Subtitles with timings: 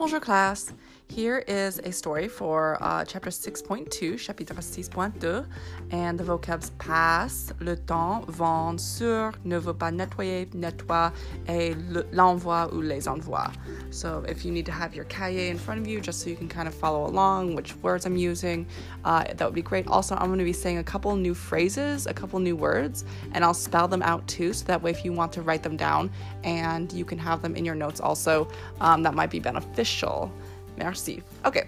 [0.00, 0.72] Bonjour class.
[1.08, 5.44] Here is a story for uh, chapter 6.2, chapitre 6.2,
[5.90, 11.12] and the vocabs passe, le temps, vend, sur, ne veut pas nettoyer, nettoie,
[11.46, 11.74] et
[12.12, 13.52] l'envoi ou les envois.
[13.90, 16.36] So if you need to have your cahier in front of you just so you
[16.36, 18.66] can kind of follow along which words I'm using,
[19.04, 19.86] uh, that would be great.
[19.88, 23.44] Also, I'm going to be saying a couple new phrases, a couple new words, and
[23.44, 26.10] I'll spell them out too, so that way if you want to write them down
[26.44, 28.48] and you can have them in your notes also,
[28.80, 30.32] um, that might be beneficial.
[30.76, 31.22] Merci.
[31.44, 31.66] Ok,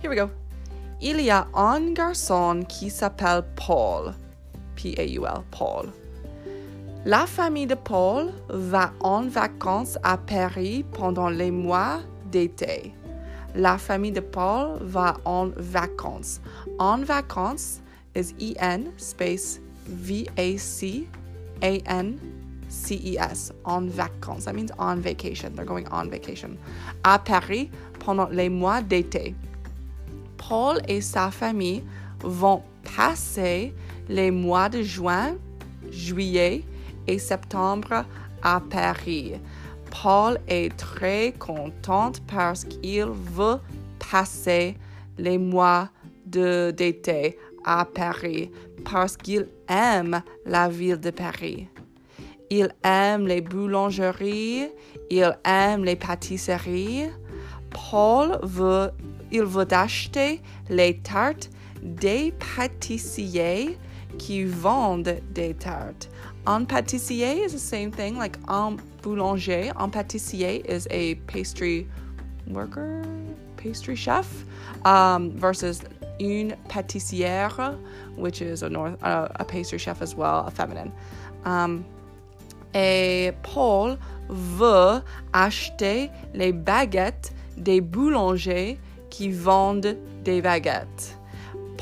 [0.00, 0.30] here we go.
[1.02, 4.14] Il y a un garçon qui s'appelle Paul.
[4.76, 5.92] P-A-U-L, Paul.
[7.06, 12.00] La famille de Paul va en vacances à Paris pendant les mois
[12.30, 12.92] d'été.
[13.54, 16.42] La famille de Paul va en vacances.
[16.78, 17.80] En vacances
[18.14, 21.08] is E-N space V-A-C-A-N
[22.68, 24.44] CES, en vacances.
[24.44, 25.54] That means on vacation.
[25.54, 26.58] They're going on vacation.
[27.02, 29.34] À Paris pendant les mois d'été.
[30.36, 31.82] Paul et sa famille
[32.22, 32.62] vont
[32.94, 33.74] passer
[34.06, 35.36] les mois de juin,
[35.90, 36.62] juillet
[37.06, 38.04] et septembre
[38.42, 39.34] à Paris.
[40.02, 43.58] Paul est très content parce qu'il veut
[44.10, 44.76] passer
[45.18, 45.90] les mois
[46.24, 48.50] d'été à Paris
[48.84, 51.68] parce qu'il aime la ville de Paris.
[52.50, 54.68] Il aime les boulangeries,
[55.10, 57.08] il aime les pâtisseries.
[57.70, 58.90] Paul veut,
[59.30, 61.50] il veut acheter les tartes
[61.82, 63.78] des pâtissiers
[64.18, 66.10] qui vendent des tartes.
[66.50, 69.70] Un pâtissier is the same thing, like un boulanger.
[69.76, 71.86] Un pâtissier is a pastry
[72.48, 73.04] worker,
[73.56, 74.26] pastry chef,
[74.84, 75.80] um, versus
[76.18, 77.78] une pâtissière,
[78.16, 80.90] which is a, north, uh, a pastry chef as well, a feminine.
[81.44, 81.84] Um,
[82.74, 83.96] et Paul
[84.28, 88.76] veut acheter les baguettes des boulangers
[89.08, 91.16] qui vendent des baguettes.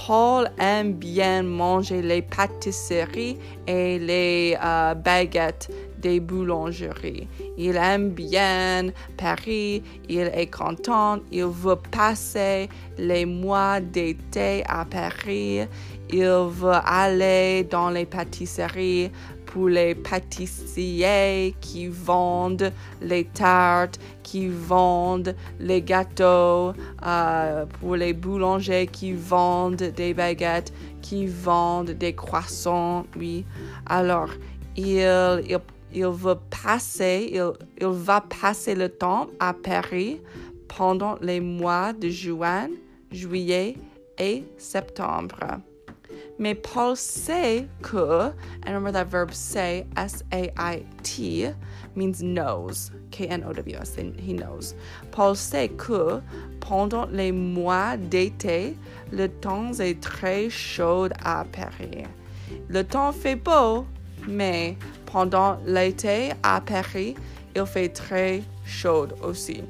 [0.08, 3.36] Paul aime bien manger les pâtisseries
[3.66, 7.28] et les euh, baguettes des boulangeries.
[7.58, 15.66] Il aime bien Paris, il est content, il veut passer les mois d'été à Paris,
[16.08, 19.10] il veut aller dans les pâtisseries
[19.48, 26.72] pour les pâtissiers qui vendent les tartes, qui vendent les gâteaux,
[27.06, 33.44] euh, pour les boulangers qui vendent des baguettes, qui vendent des croissants, oui.
[33.86, 34.30] Alors,
[34.76, 35.00] il,
[36.50, 40.20] passer, il, il va passer le temps à Paris
[40.76, 42.68] pendant les mois de juin,
[43.10, 43.76] juillet
[44.18, 45.38] et septembre.
[46.38, 48.32] Mais Paul sait que,
[48.64, 51.48] and remember that verb say, S A I T,
[51.96, 54.74] means knows, K N O W S, he knows.
[55.10, 56.22] Paul sait que
[56.60, 58.76] pendant les mois d'été,
[59.10, 62.04] le temps est très chaud à Paris.
[62.68, 63.84] Le temps fait beau,
[64.28, 64.76] mais
[65.06, 67.16] pendant l'été à Paris,
[67.56, 69.64] il fait très chaud aussi.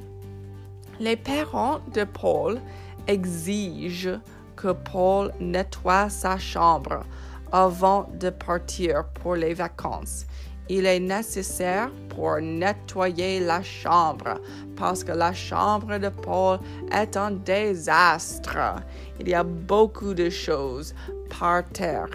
[1.00, 2.60] Les parents de Paul
[3.06, 4.20] exigent
[4.60, 7.04] que Paul nettoie sa chambre
[7.52, 10.26] avant de partir pour les vacances.
[10.69, 14.34] Il est nécessaire pour nettoyer la chambre
[14.76, 16.58] parce que la chambre de Paul
[16.92, 18.76] est un désastre.
[19.18, 20.94] Il y a beaucoup de choses
[21.38, 22.10] par terre.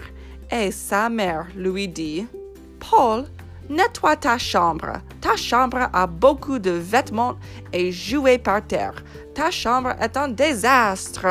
[0.52, 2.26] Et sa mère lui dit,
[2.78, 3.24] Paul,
[3.68, 5.00] nettoie ta chambre.
[5.20, 7.36] Ta chambre a beaucoup de vêtements
[7.72, 9.02] et jouets par terre.
[9.34, 11.26] Ta chambre est un désastre.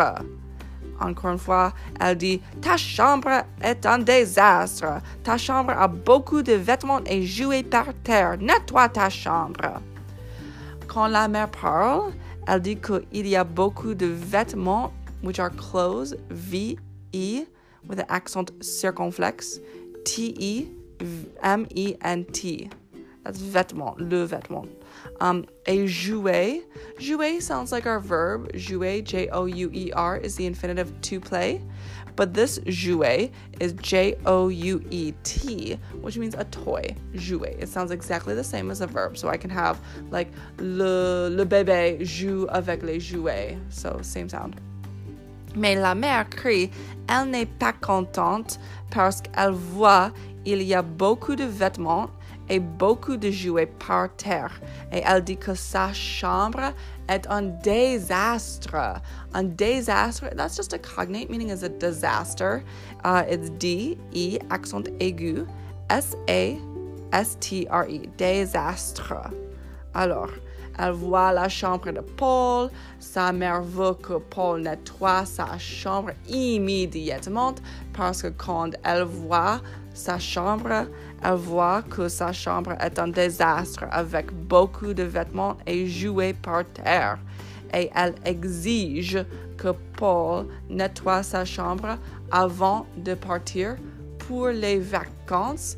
[1.04, 5.02] Encore une fois, elle dit Ta chambre est un désastre.
[5.24, 8.38] Ta chambre a beaucoup de vêtements et jouets par terre.
[8.40, 9.82] Nettoie ta chambre.
[10.88, 12.14] Quand la mère parle,
[12.48, 14.94] elle dit qu'il y a beaucoup de vêtements,
[15.24, 17.46] which are clothes, V-E,
[17.88, 19.60] with an accent circumflex,
[20.06, 20.68] T-E,
[21.42, 22.70] M-E-N-T.
[23.24, 24.68] That's vêtement, le vêtement.
[25.22, 26.64] Um, a jouer.
[27.00, 28.52] Jouer sounds like our verb.
[28.54, 31.62] Jouer, J O U E R, is the infinitive to play.
[32.16, 36.96] But this jouet is J O U E T, which means a toy.
[37.16, 37.56] Jouer.
[37.60, 39.18] It sounds exactly the same as a verb.
[39.18, 39.80] So I can have
[40.12, 40.28] like
[40.58, 43.58] le, le bébé joue avec les jouets.
[43.70, 44.62] So same sound.
[45.56, 46.72] Mais la mère crie,
[47.08, 48.60] elle n'est pas contente
[48.92, 50.12] parce qu'elle voit
[50.46, 52.10] il y a beaucoup de vêtements
[52.50, 54.60] et beaucoup de jouets par terre.
[54.92, 56.74] Et elle dit que sa chambre
[57.08, 59.02] est un désastre.
[59.34, 62.64] Un désastre, that's just a cognate, meaning is a disaster.
[63.04, 65.48] Uh, it's D, E, accent aigu,
[65.90, 66.58] S, A,
[67.12, 69.32] S, T, R, E, désastre.
[69.94, 70.32] Alors,
[70.78, 72.70] Elle voit la chambre de Paul.
[73.00, 77.56] Sa mère veut que Paul nettoie sa chambre immédiatement
[77.94, 79.62] parce que quand elle voit
[79.94, 80.88] sa chambre,
[81.24, 86.66] elle voit que sa chambre est un désastre avec beaucoup de vêtements et jouets par
[86.66, 87.20] terre.
[87.74, 89.24] Et elle exige
[89.58, 91.98] que Paul nettoie sa chambre
[92.32, 93.76] avant de partir
[94.18, 95.78] pour les vacances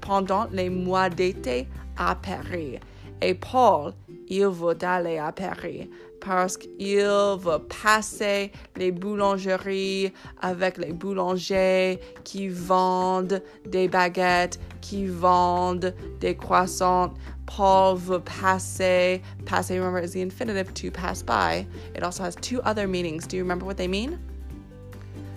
[0.00, 2.78] pendant les mois d'été à Paris.
[3.22, 3.92] Et Paul,
[4.28, 5.90] il veut aller à Paris
[6.20, 15.94] parce qu'il veut passer les boulangeries avec les boulangers qui vendent des baguettes, qui vendent
[16.20, 17.12] des croissants.
[17.46, 19.20] Paul veut passer.
[19.44, 21.66] Passer, remember, is the infinitive to pass by.
[21.94, 23.26] It also has two other meanings.
[23.26, 24.18] Do you remember what they mean?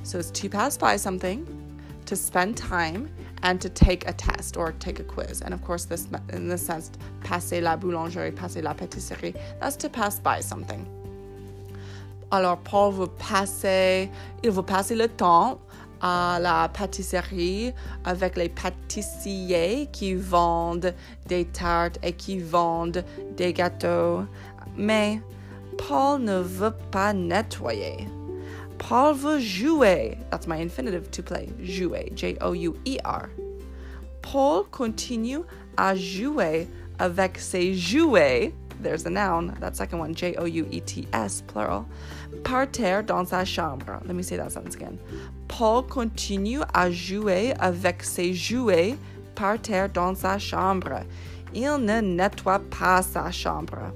[0.03, 1.45] So it's to pass by something,
[2.05, 3.09] to spend time,
[3.43, 5.41] and to take a test or take a quiz.
[5.41, 6.91] And of course, this in this sense,
[7.23, 10.85] passer la boulangerie, passer la pâtisserie, that's to pass by something.
[12.31, 14.09] Alors, Paul veut passer,
[14.43, 15.59] il veut passer le temps
[16.01, 17.73] à la pâtisserie
[18.03, 20.93] avec les pâtissiers qui vendent
[21.27, 23.03] des tartes et qui vendent
[23.37, 24.25] des gâteaux.
[24.75, 25.21] Mais
[25.77, 28.07] Paul ne veut pas nettoyer.
[28.77, 30.17] Paul veut jouer.
[30.29, 31.49] That's my infinitive to play.
[31.63, 32.11] Jouer.
[32.15, 33.29] J-O-U-E-R.
[34.21, 35.43] Paul continue
[35.77, 36.67] à jouer
[36.99, 38.53] avec ses jouets.
[38.81, 39.57] There's the noun.
[39.59, 40.13] That second one.
[40.13, 41.85] J-O-U-E-T-S, plural.
[42.43, 43.99] Par terre dans sa chambre.
[44.05, 44.99] Let me say that sentence again.
[45.47, 48.95] Paul continue à jouer avec ses jouets
[49.35, 51.03] par terre dans sa chambre.
[51.53, 53.93] Il ne nettoie pas sa chambre.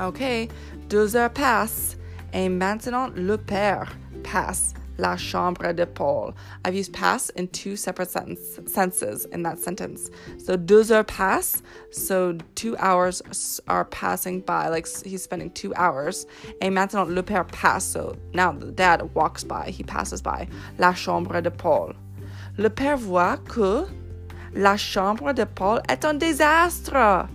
[0.00, 0.48] OK,
[0.88, 1.96] deux heures passent.
[2.34, 6.34] Et maintenant, le père passe la chambre de Paul.
[6.64, 10.10] I've used pass in two separate sentence, senses in that sentence.
[10.38, 13.22] So deux heures pass, so two hours
[13.68, 16.26] are passing by, like he's spending two hours.
[16.60, 20.48] Et maintenant, le père passe, so now the dad walks by, he passes by
[20.78, 21.94] la chambre de Paul.
[22.56, 23.86] Le père voit que
[24.54, 27.28] la chambre de Paul est un désastre.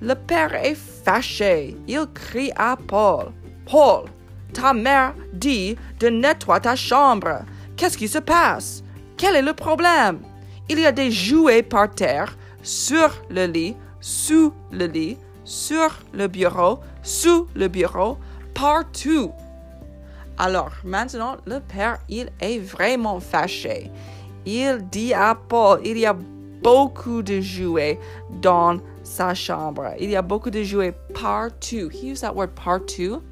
[0.00, 1.76] Le père est fâché.
[1.86, 3.32] Il crie à Paul.
[3.66, 4.06] Paul,
[4.54, 7.42] ta mère dit de nettoyer ta chambre.
[7.76, 8.82] Qu'est-ce qui se passe?
[9.16, 10.20] Quel est le problème?
[10.68, 16.26] Il y a des jouets par terre, sur le lit, sous le lit, sur le
[16.26, 18.16] bureau, sous le bureau,
[18.54, 19.30] partout.
[20.38, 23.90] Alors maintenant, le père, il est vraiment fâché.
[24.46, 26.16] Il dit à Paul, il y a
[26.62, 27.98] beaucoup de jouets
[28.40, 29.92] dans sa chambre.
[30.00, 31.90] Il y a beaucoup de jouets partout.
[31.92, 33.22] He used that word partout.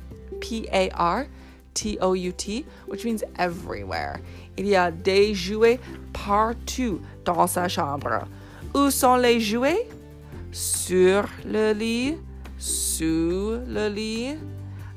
[0.43, 1.27] P A R
[1.73, 4.21] T O U T, which means everywhere.
[4.59, 5.81] Il y a des jouets
[6.13, 8.27] partout dans sa chambre.
[8.75, 9.87] Où sont les jouets?
[10.51, 12.19] Sur le lit,
[12.59, 14.37] sous le lit,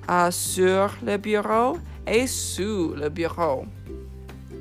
[0.09, 3.65] uh, sur le bureau et sous le bureau.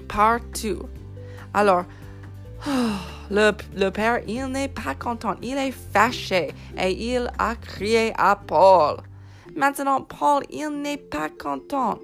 [0.07, 0.89] Partout.
[1.53, 1.85] Alors,
[3.31, 8.37] le, le père, il n'est pas content, il est fâché et il a crié à
[8.37, 8.99] Paul.
[9.57, 11.99] Maintenant, Paul, il n'est pas content.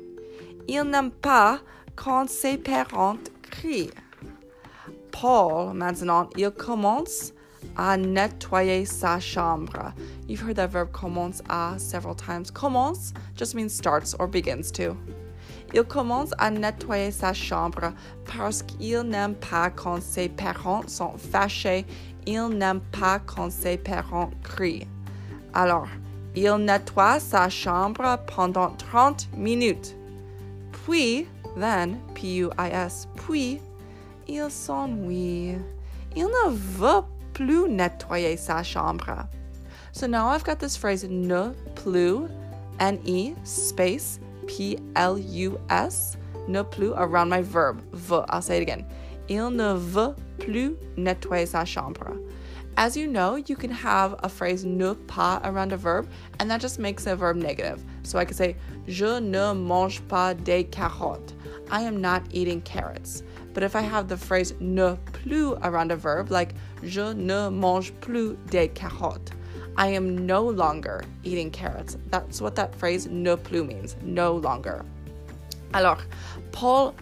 [0.69, 1.58] Il n'aime pas
[1.97, 3.91] quand ses parents crient.
[5.11, 7.32] Paul, maintenant, il commence
[7.76, 9.92] à nettoyer sa chambre.
[10.28, 12.50] You've heard that verb commence à several times.
[12.52, 14.97] Commence just means starts or begins to.
[15.73, 17.92] Il commence à nettoyer sa chambre
[18.26, 21.85] parce qu'il n'aime pas quand ses parents sont fâchés.
[22.26, 24.87] Il n'aime pas quand ses parents crient.
[25.52, 25.88] Alors,
[26.35, 29.97] il nettoie sa chambre pendant 30 minutes.
[30.73, 33.61] Puis, then, P-U-I-S, puis,
[34.29, 35.57] il s'ennuie.
[36.17, 37.03] Il ne veut
[37.35, 39.27] plus nettoyer sa chambre.
[39.93, 42.29] So now I've got this phrase ne plus,
[42.79, 46.17] N-E space P-L-U-S,
[46.49, 48.25] ne plus around my verb, veut.
[48.29, 48.85] I'll say it again.
[49.29, 52.17] Il ne veut plus nettoyer sa chambre.
[52.77, 56.09] As you know, you can have a phrase ne pas around a verb,
[56.39, 57.85] and that just makes a verb negative.
[58.03, 61.33] So I could say, Je ne mange pas des carottes.
[61.71, 63.23] I am not eating carrots.
[63.53, 67.93] But if I have the phrase ne plus around a verb, like Je ne mange
[68.00, 69.33] plus des carottes,
[69.77, 71.97] I am no longer eating carrots.
[72.11, 74.85] That's what that phrase ne plus means, no longer.
[75.75, 76.03] Alors,
[76.53, 76.95] Paul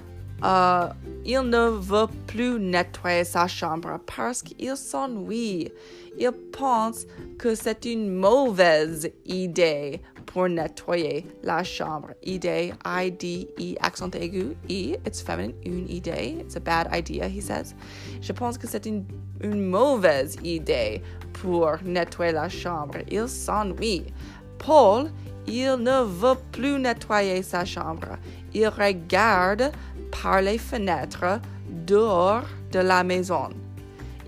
[0.43, 0.93] uh,
[1.29, 5.71] il ne veut plus nettoyer sa chambre parce qu'il s'ennuie.
[6.19, 7.07] Il pense
[7.39, 12.09] que c'est une mauvaise idée pour nettoyer la chambre.
[12.23, 16.39] Idée, I-D-E, accent aigu, E, it's feminine, une idée.
[16.41, 17.75] It's a bad idea, he says.
[18.23, 19.05] Je pense que c'est une,
[19.43, 21.03] une mauvaise idée
[21.35, 23.01] pour nettoyer la chambre.
[23.11, 24.07] Il s'ennuie.
[24.57, 25.11] Paul,
[25.47, 28.17] il ne veut plus nettoyer sa chambre.
[28.61, 29.71] Il regarde
[30.11, 33.51] par les fenêtres dehors de la maison.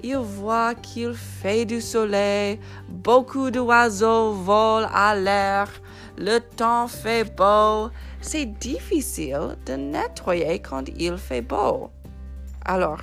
[0.05, 5.69] Il voit qu'il fait du soleil, beaucoup d'oiseaux volent à l'air,
[6.17, 7.91] le temps fait beau.
[8.21, 11.91] C'est difficile de nettoyer quand il fait beau.
[12.65, 13.03] Alors,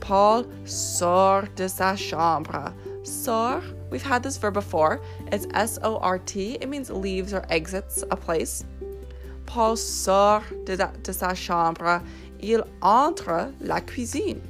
[0.00, 2.72] Paul sort de sa chambre.
[3.02, 4.98] Sort, we've had this verb before.
[5.30, 6.54] It's S O R T.
[6.62, 8.64] It means leaves or exits a place.
[9.54, 12.00] Paul sort de, sa chambre.
[12.42, 14.40] Il entre la cuisine.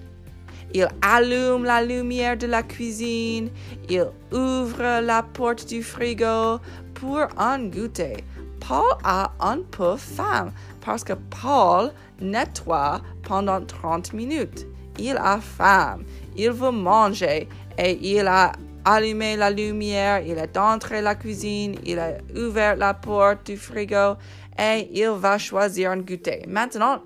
[0.73, 3.51] Il allume la lumière de la cuisine.
[3.91, 6.59] Il ouvre la porte du frigo
[6.95, 8.25] pour un goûter.
[8.67, 14.67] Paul a un peu faim parce que Paul nettoie pendant 30 minutes.
[14.99, 15.99] Il a faim,
[16.35, 17.47] il veut manger
[17.77, 18.53] et il a
[18.85, 24.17] allumé la lumière, il est entré la cuisine, il a ouvert la porte du frigo
[24.59, 26.45] et il va choisir un goûter.
[26.47, 27.03] Maintenant,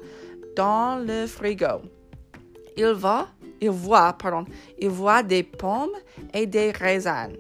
[0.56, 1.82] dans le frigo,
[2.76, 3.28] il va,
[3.60, 4.44] il voit, pardon,
[4.78, 5.96] il voit des pommes
[6.32, 7.36] et des raisins.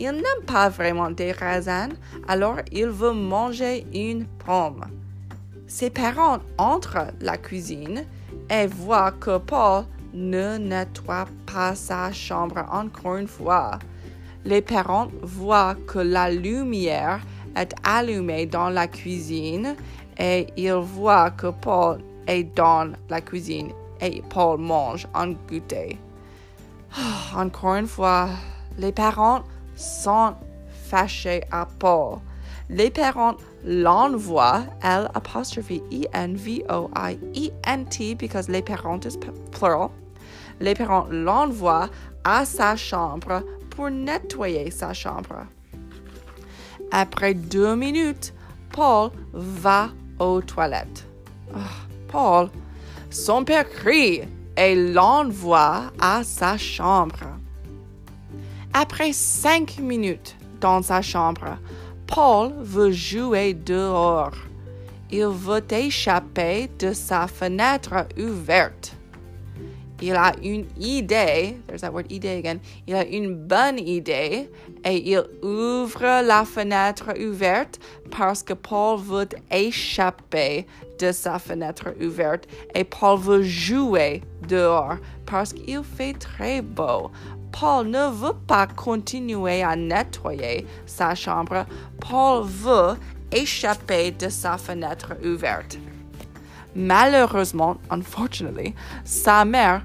[0.00, 1.94] Il n'aime pas vraiment des raisins,
[2.28, 4.84] alors il veut manger une pomme.
[5.66, 8.06] Ses parents entrent la cuisine
[8.48, 13.78] et voient que Paul ne nettoie pas sa chambre encore une fois.
[14.44, 17.20] Les parents voient que la lumière
[17.56, 19.76] est allumée dans la cuisine
[20.18, 25.98] et ils voient que Paul est dans la cuisine et Paul mange un goûter.
[27.36, 28.28] Encore une fois,
[28.78, 29.42] les parents
[29.76, 30.34] sont
[30.88, 32.18] fâchés à Paul.
[32.70, 38.62] Les parents l'envoient, L apostrophe E N V O I E N T, because les
[38.62, 39.16] parents is
[39.50, 39.90] plural.
[40.60, 41.88] Les parents l'envoient
[42.24, 45.46] à sa chambre pour nettoyer sa chambre.
[46.90, 48.32] Après deux minutes,
[48.70, 51.06] Paul va aux toilettes.
[51.54, 51.58] Oh,
[52.08, 52.50] Paul,
[53.10, 54.22] son père crie
[54.56, 57.38] et l'envoie à sa chambre.
[58.72, 61.58] Après cinq minutes dans sa chambre,
[62.06, 64.34] Paul veut jouer dehors.
[65.10, 68.97] Il veut échapper de sa fenêtre ouverte.
[70.00, 74.48] Il a une idée, there's that word idée again, il a une bonne idée
[74.84, 80.66] et il ouvre la fenêtre ouverte parce que Paul veut échapper
[81.00, 87.10] de sa fenêtre ouverte et Paul veut jouer dehors parce qu'il fait très beau.
[87.50, 91.66] Paul ne veut pas continuer à nettoyer sa chambre.
[92.00, 92.96] Paul veut
[93.32, 95.78] échapper de sa fenêtre ouverte.
[96.74, 99.82] Malheureusement, unfortunately, sa mère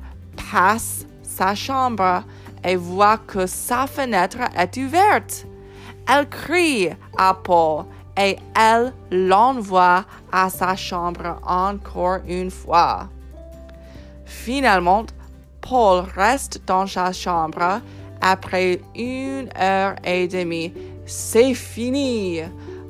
[0.52, 2.24] passe sa chambre
[2.64, 5.46] et voit que sa fenêtre est ouverte.
[6.08, 7.86] Elle crie à Paul
[8.18, 13.10] et elle l'envoie à sa chambre encore une fois.
[14.26, 15.06] Finalement,
[15.62, 17.82] Paul reste dans sa chambre
[18.22, 20.74] après une heure et demie.
[21.06, 22.42] C'est fini.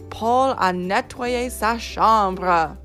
[0.09, 2.75] Paul a nettoyé sa chambre.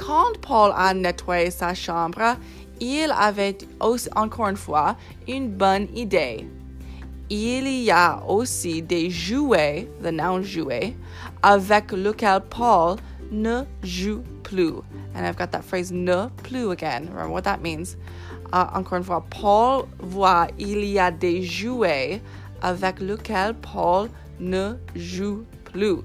[0.00, 2.36] Quand Paul a nettoyé sa chambre,
[2.80, 4.96] il avait aussi, encore une fois
[5.28, 6.48] une bonne idée.
[7.28, 10.96] Il y a aussi des jouets, the noun jouet,
[11.42, 12.96] avec lequel Paul
[13.30, 14.80] ne joue plus.
[15.14, 17.08] And I've got that phrase ne plus again.
[17.10, 17.96] Remember what that means.
[18.54, 22.22] Uh, encore une fois, Paul voit il y a des jouets
[22.62, 24.08] avec lesquels Paul
[24.40, 25.98] ne joue plus.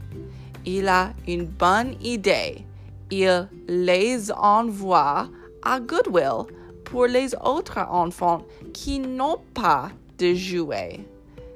[0.66, 2.66] Il a une bonne idée.
[3.12, 5.28] Il les envoie
[5.64, 6.46] à Goodwill
[6.84, 8.44] pour les autres enfants
[8.74, 11.02] qui n'ont pas de jouets.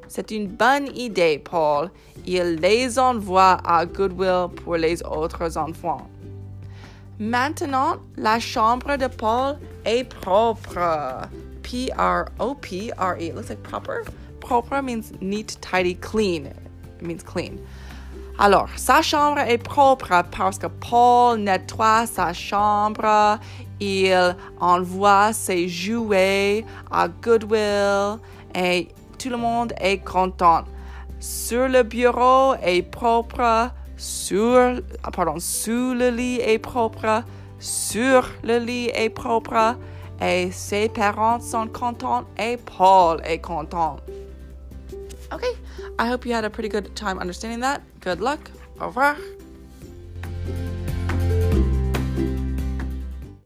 [0.08, 1.92] C'est une bonne idée, Paul.
[2.26, 6.08] Il les envoie à Goodwill pour les autres enfants.
[7.20, 11.28] Maintenant, la chambre de Paul est propre.
[11.62, 13.26] P R O P R E.
[13.26, 14.04] It looks like proper.
[14.40, 16.48] Proper means neat, tidy, clean.
[16.48, 17.60] It means clean.
[18.42, 23.38] Alors, sa chambre est propre parce que Paul nettoie sa chambre,
[23.82, 28.18] il envoie ses jouets à Goodwill
[28.56, 30.64] et tout le monde est content.
[31.20, 34.82] Sur le bureau est propre, sur,
[35.12, 37.24] pardon, sous le lit est propre,
[37.60, 39.76] sur le lit est propre,
[40.22, 43.98] et ses parents sont contents et Paul est content.
[45.34, 45.58] Okay,
[46.00, 47.82] I hope you had a pretty good time understanding that.
[48.00, 48.50] Good luck.
[48.80, 49.18] Au revoir.